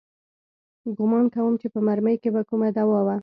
[0.97, 3.15] ګومان کوم چې په مرمۍ کښې به کومه دوا وه.